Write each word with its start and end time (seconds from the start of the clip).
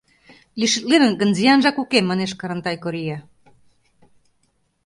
—Лишитленыт 0.59 1.13
гын, 1.21 1.29
зиянжак 1.37 1.77
уке,— 1.83 1.99
манеш 2.03 2.31
Карантай 2.39 2.77
Корье. 2.83 3.17